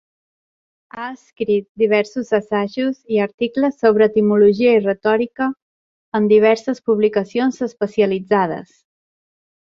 Ha 0.99 1.03
escrit 1.15 1.65
diversos 1.81 2.31
assajos 2.37 2.95
i 3.17 3.21
articles 3.27 3.77
sobre 3.83 4.07
etimologia 4.13 4.71
i 4.77 4.83
retòrica 4.85 5.49
en 6.21 6.29
diverses 6.35 6.81
publicacions 6.91 7.61
especialitzades. 7.71 8.71